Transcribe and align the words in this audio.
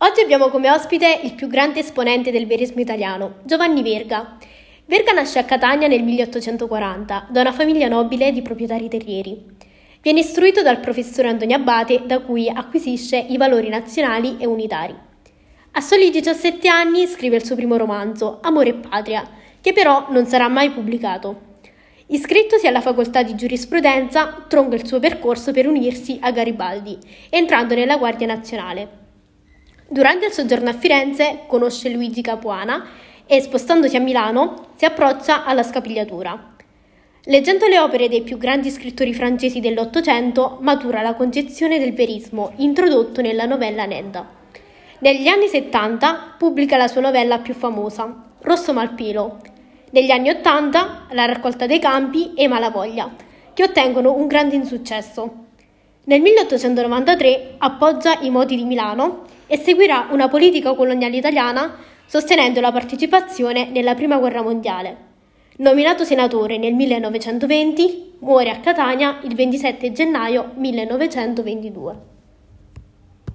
Oggi 0.00 0.20
abbiamo 0.20 0.48
come 0.48 0.70
ospite 0.70 1.22
il 1.24 1.34
più 1.34 1.48
grande 1.48 1.80
esponente 1.80 2.30
del 2.30 2.46
verismo 2.46 2.80
italiano, 2.80 3.38
Giovanni 3.42 3.82
Verga. 3.82 4.36
Verga 4.84 5.10
nasce 5.10 5.40
a 5.40 5.44
Catania 5.44 5.88
nel 5.88 6.04
1840 6.04 7.26
da 7.30 7.40
una 7.40 7.50
famiglia 7.50 7.88
nobile 7.88 8.30
di 8.30 8.40
proprietari 8.40 8.88
terrieri. 8.88 9.36
Viene 10.00 10.20
istruito 10.20 10.62
dal 10.62 10.78
professore 10.78 11.26
Antonio 11.26 11.56
Abate, 11.56 12.02
da 12.06 12.20
cui 12.20 12.48
acquisisce 12.48 13.16
i 13.16 13.36
valori 13.36 13.68
nazionali 13.70 14.36
e 14.38 14.46
unitari. 14.46 14.94
A 15.72 15.80
soli 15.80 16.10
17 16.10 16.68
anni 16.68 17.08
scrive 17.08 17.34
il 17.34 17.44
suo 17.44 17.56
primo 17.56 17.76
romanzo, 17.76 18.38
Amore 18.42 18.68
e 18.68 18.74
Patria, 18.74 19.28
che 19.60 19.72
però 19.72 20.06
non 20.10 20.26
sarà 20.26 20.46
mai 20.46 20.70
pubblicato. 20.70 21.40
Iscrittosi 22.06 22.68
alla 22.68 22.80
facoltà 22.80 23.24
di 23.24 23.34
giurisprudenza, 23.34 24.44
tronca 24.46 24.76
il 24.76 24.86
suo 24.86 25.00
percorso 25.00 25.50
per 25.50 25.66
unirsi 25.66 26.18
a 26.20 26.30
Garibaldi, 26.30 26.96
entrando 27.30 27.74
nella 27.74 27.96
Guardia 27.96 28.28
Nazionale. 28.28 29.06
Durante 29.90 30.26
il 30.26 30.32
soggiorno 30.32 30.68
a 30.68 30.74
Firenze 30.74 31.44
conosce 31.46 31.88
Luigi 31.88 32.20
Capuana 32.20 32.88
e 33.24 33.40
spostandosi 33.40 33.96
a 33.96 34.00
Milano 34.00 34.66
si 34.76 34.84
approccia 34.84 35.46
alla 35.46 35.62
scapigliatura. 35.62 36.56
Leggendo 37.24 37.66
le 37.66 37.78
opere 37.78 38.06
dei 38.06 38.20
più 38.20 38.36
grandi 38.36 38.68
scrittori 38.68 39.14
francesi 39.14 39.60
dell'Ottocento 39.60 40.58
matura 40.60 41.00
la 41.00 41.14
concezione 41.14 41.78
del 41.78 41.94
verismo 41.94 42.52
introdotto 42.56 43.22
nella 43.22 43.46
novella 43.46 43.86
Nedda. 43.86 44.28
Negli 44.98 45.26
anni 45.26 45.48
70 45.48 46.34
pubblica 46.36 46.76
la 46.76 46.86
sua 46.86 47.00
novella 47.00 47.38
più 47.38 47.54
famosa, 47.54 48.32
Rosso 48.42 48.74
Malpelo. 48.74 49.38
Negli 49.92 50.10
anni 50.10 50.28
80 50.28 51.06
La 51.12 51.24
raccolta 51.24 51.64
dei 51.64 51.78
campi 51.78 52.34
e 52.34 52.46
Malavoglia, 52.46 53.10
che 53.54 53.62
ottengono 53.62 54.12
un 54.12 54.26
grande 54.26 54.54
insuccesso. 54.54 55.46
Nel 56.08 56.22
1893 56.22 57.56
appoggia 57.58 58.20
i 58.20 58.30
moti 58.30 58.56
di 58.56 58.64
Milano 58.64 59.24
e 59.46 59.58
seguirà 59.58 60.08
una 60.10 60.26
politica 60.26 60.72
coloniale 60.72 61.18
italiana 61.18 61.76
sostenendo 62.06 62.62
la 62.62 62.72
partecipazione 62.72 63.68
nella 63.68 63.94
Prima 63.94 64.16
Guerra 64.16 64.40
Mondiale. 64.40 64.96
Nominato 65.58 66.04
senatore 66.04 66.56
nel 66.56 66.72
1920, 66.72 68.14
muore 68.20 68.48
a 68.48 68.60
Catania 68.60 69.18
il 69.24 69.34
27 69.34 69.92
gennaio 69.92 70.52
1922. 70.54 72.17